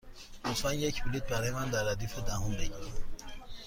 [0.45, 2.91] لطفا یک بلیط برای من در ردیف دهم بگیر.